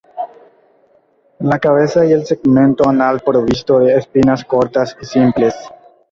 La 1.41 1.59
cabeza 1.59 2.03
y 2.07 2.11
el 2.11 2.25
segmento 2.25 2.89
anal 2.89 3.19
provisto 3.23 3.77
de 3.77 3.97
espinas 3.99 4.43
cortas 4.43 4.97
y 4.99 5.05
simples. 5.05 5.53